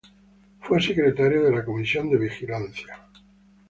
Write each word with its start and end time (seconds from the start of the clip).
Fue 0.61 0.81
secretario 0.81 1.43
de 1.43 1.51
la 1.51 1.63
Comisión 1.63 2.09
de 2.09 2.17
Vigilancia. 2.17 2.99